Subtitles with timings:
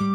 [0.00, 0.06] 你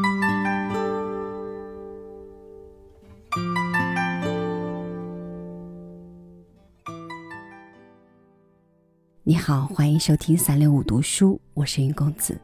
[9.36, 12.40] 好，欢迎收听三六五读书，我是云公子。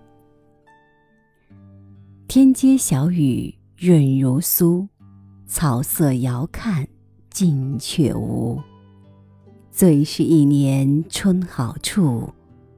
[2.27, 4.85] 天街小雨润如酥，
[5.45, 6.85] 草色遥看
[7.29, 8.61] 近却无。
[9.71, 12.33] 最是一年春好处，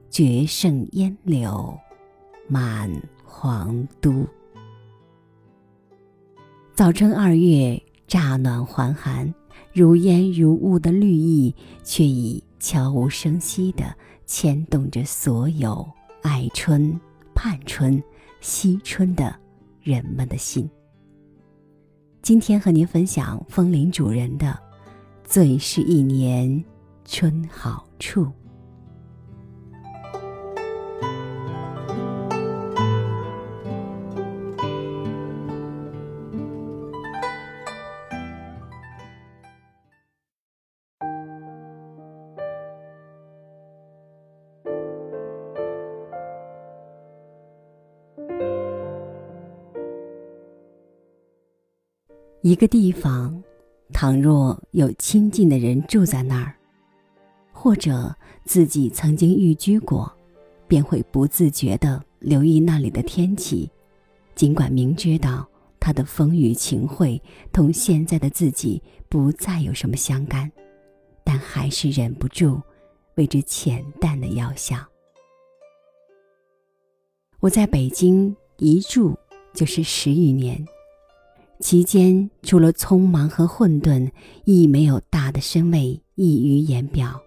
[0.08, 1.76] 绝胜烟柳
[2.46, 2.88] 满
[3.24, 4.24] 皇都。
[6.74, 9.32] 早春二月，乍暖还寒，
[9.74, 12.42] 如烟如雾的绿意，却已。
[12.62, 13.92] 悄无声息地
[14.24, 15.84] 牵动着所有
[16.22, 16.96] 爱春、
[17.34, 18.00] 盼春、
[18.40, 19.34] 惜春的
[19.82, 20.70] 人们的心。
[22.22, 24.56] 今天和您分享风铃主人的
[25.26, 26.64] “最是一年
[27.04, 28.30] 春好处”。
[52.44, 53.40] 一个地方，
[53.92, 56.52] 倘若有亲近的人住在那儿，
[57.52, 58.12] 或者
[58.44, 60.12] 自己曾经寓居过，
[60.66, 63.70] 便会不自觉地留意那里的天气，
[64.34, 65.48] 尽管明知道
[65.78, 70.50] 它的风雨情会同现在的自己不再有什么相干，
[71.22, 72.60] 但还是忍不住
[73.14, 74.84] 为之浅淡的遥想。
[77.38, 79.16] 我在北京一住
[79.54, 80.66] 就是十余年。
[81.62, 84.10] 其间除了匆忙和混沌，
[84.44, 87.22] 亦没有大的身位溢于言表。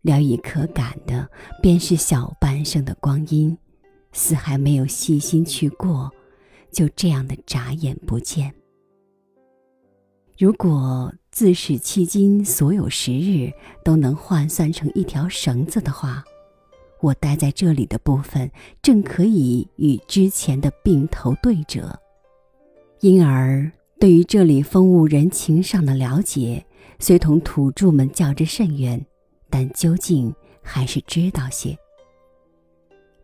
[0.00, 1.28] 聊以可感的，
[1.60, 3.56] 便是小半生的光阴，
[4.12, 6.10] 似还没有细心去过，
[6.72, 8.54] 就这样的眨眼不见。
[10.38, 13.52] 如果自始迄今所有时日
[13.84, 16.24] 都能换算成一条绳子的话，
[17.02, 18.50] 我待在这里的部分，
[18.80, 22.00] 正可以与之前的并头对折。
[23.00, 26.66] 因而，对于这里风物人情上的了解，
[26.98, 29.06] 虽同土著们较之甚远，
[29.48, 31.74] 但究竟还是知道些。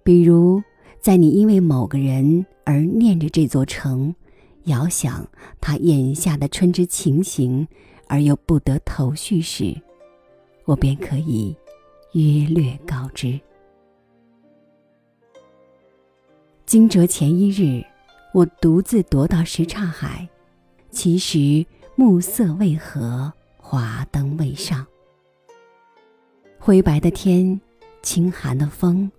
[0.02, 0.62] 比如，
[0.98, 4.14] 在你因为某个人而念着这座城，
[4.64, 5.28] 遥想
[5.60, 7.68] 他眼下的春之情形，
[8.06, 9.78] 而又不得头绪时，
[10.64, 11.54] 我便可以
[12.12, 13.38] 约略告知。
[16.64, 17.84] 惊蛰前一日。
[18.36, 20.28] 我独自踱到什刹海，
[20.90, 21.64] 其实
[21.94, 24.86] 暮色未合，华灯未上。
[26.58, 27.58] 灰白的天，
[28.02, 29.10] 清寒的风，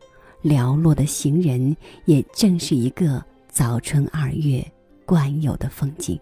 [0.44, 4.64] 寥落的行人，也正是一个早春二月
[5.04, 6.20] 惯有的风景。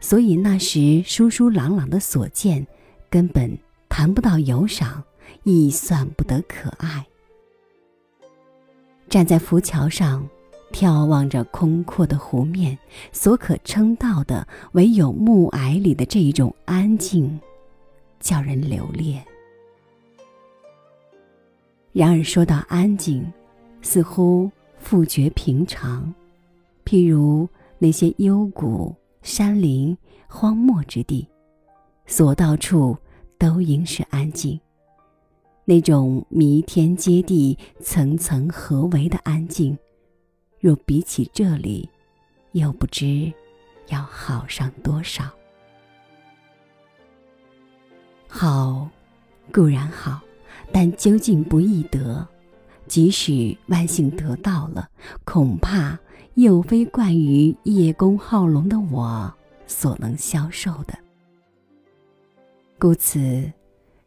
[0.00, 2.66] 所以那时疏疏朗朗的所见，
[3.10, 3.54] 根本
[3.90, 5.04] 谈不到有赏，
[5.42, 7.06] 亦算不得可爱。
[9.10, 10.26] 站在浮桥上。
[10.72, 12.78] 眺望着空阔的湖面，
[13.10, 17.38] 所可称道的唯有暮霭里的这一种安静，
[18.20, 19.24] 叫人留恋。
[21.92, 23.24] 然而说到安静，
[23.82, 26.12] 似乎复觉平常。
[26.84, 27.48] 譬如
[27.78, 29.96] 那些幽谷、山林、
[30.28, 31.26] 荒漠之地，
[32.06, 32.96] 所到处
[33.36, 34.58] 都应是安静。
[35.64, 39.76] 那种弥天接地、层层合围的安静。
[40.60, 41.88] 若比起这里，
[42.52, 43.32] 又不知
[43.88, 45.24] 要好上多少。
[48.28, 48.88] 好，
[49.52, 50.20] 固然好，
[50.72, 52.26] 但究竟不易得。
[52.86, 54.88] 即使万幸得到了，
[55.24, 55.98] 恐怕
[56.34, 59.32] 又非惯于叶公好龙的我
[59.66, 60.98] 所能消受的。
[62.78, 63.52] 故此，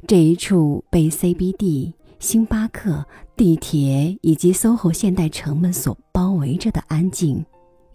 [0.07, 1.93] 这一处被 CBD。
[2.21, 3.03] 星巴克、
[3.35, 7.43] 地铁以及 SOHO 现代城们所包围着的安静，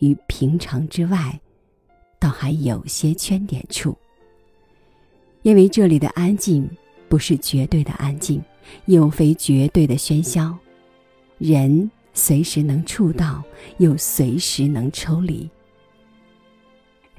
[0.00, 1.40] 与平常之外，
[2.19, 3.96] 倒还有些圈点处。
[5.43, 6.69] 因为这里的安静
[7.08, 8.43] 不是绝对的安静，
[8.87, 10.58] 又非绝对的喧嚣，
[11.38, 13.44] 人随时能触到，
[13.79, 15.49] 又随时能抽离。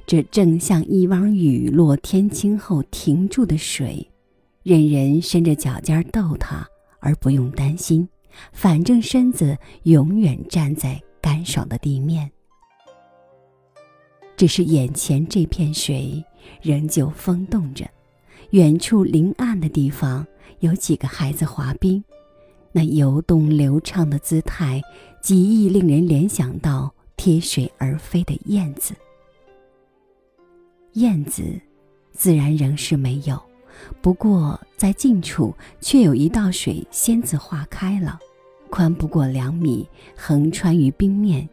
[0.05, 4.05] 这正像一汪雨落天青后停住的水，
[4.63, 6.67] 任人伸着脚尖逗它。
[6.99, 8.07] 而不用担心，
[8.51, 12.29] 反正身子永远站在干爽的地面。
[14.35, 16.23] 只是眼前这片水
[16.61, 17.89] 仍旧风动着，
[18.51, 20.25] 远处临岸的地方
[20.59, 22.03] 有几个孩子滑冰，
[22.71, 24.79] 那游动流畅的姿态，
[25.21, 28.93] 极易令人联想到贴水而飞的燕子。
[30.93, 31.59] 燕子，
[32.11, 33.41] 自然仍是没有，
[34.01, 38.19] 不过在近处却有一道水仙子化开了，
[38.69, 41.47] 宽不过两米，横穿于冰面，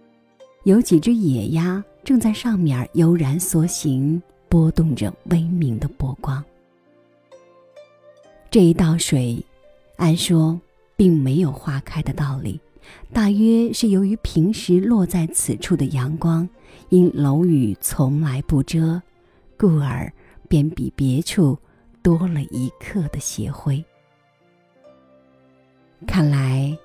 [0.65, 6.45] 有几只野鸭正在上面悠然梭行，波动着微明的波光。
[8.51, 9.45] 这一道水，
[9.97, 10.61] 按说
[10.97, 12.61] 并没有化开的道理，
[13.13, 16.49] 大约是由于平时落在此处的阳光，
[16.91, 19.03] 因楼宇从来不遮，
[19.59, 20.13] 故而
[20.49, 21.59] 便比别处
[22.05, 23.83] 多了一刻的斜晖。
[26.07, 26.77] 看来，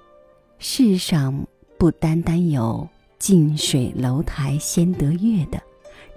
[0.59, 1.45] 世上
[1.77, 2.87] 不单单有
[3.19, 5.61] 近水楼台先得月的，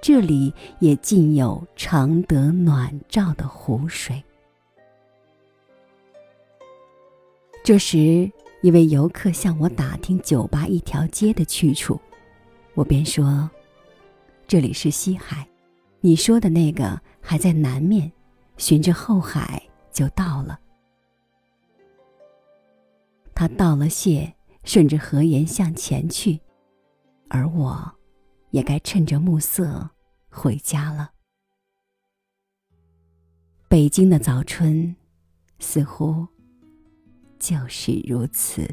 [0.00, 4.22] 这里也尽有常得暖照的湖水。
[7.64, 12.00] 这时，一位游客向我打听酒吧一条街的去处，
[12.74, 13.50] 我便说
[14.46, 15.44] ：“这里是西海，
[16.00, 18.10] 你说的那个还在南面，
[18.62, 19.60] 循着后海
[19.90, 20.60] 就到了。”
[23.34, 24.32] 他道了谢，
[24.62, 26.40] 顺着河沿向前去，
[27.28, 27.92] 而我，
[28.50, 29.90] 也该趁着暮色
[30.30, 31.10] 回家了。
[33.68, 34.94] 北京的早春，
[35.58, 36.24] 似乎。
[37.40, 38.72] 就是如此。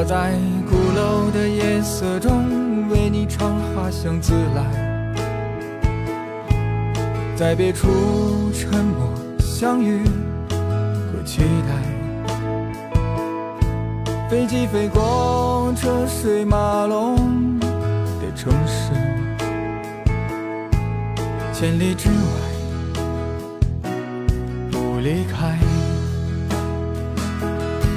[0.00, 0.32] 我在
[0.70, 4.62] 鼓楼的夜色中为你唱花香自来，
[7.34, 7.88] 在别处
[8.52, 11.74] 沉默相遇和期待。
[14.30, 18.92] 飞机飞过车水马龙的城市，
[21.52, 22.14] 千里之外
[24.70, 25.58] 不离开，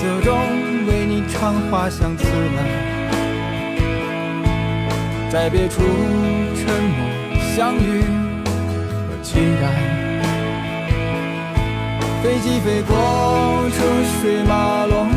[0.00, 0.34] 色中，
[0.86, 2.64] 为你唱花香自来，
[5.28, 5.82] 在别处
[6.56, 6.64] 沉
[6.96, 7.06] 默
[7.54, 9.62] 相遇和期待。
[12.22, 12.96] 飞机飞过
[13.76, 13.84] 车
[14.22, 15.10] 水马龙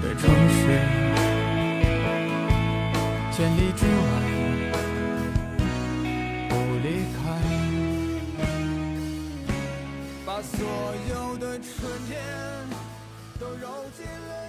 [0.00, 0.78] 的城市，
[3.32, 4.31] 千里之外。
[13.62, 14.41] 揉进了。